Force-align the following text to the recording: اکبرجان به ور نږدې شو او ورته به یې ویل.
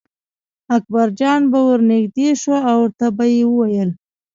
اکبرجان 0.77 1.41
به 1.51 1.59
ور 1.67 1.79
نږدې 1.91 2.29
شو 2.41 2.55
او 2.69 2.77
ورته 2.83 3.07
به 3.15 3.25
یې 3.33 3.43
ویل. 3.47 3.89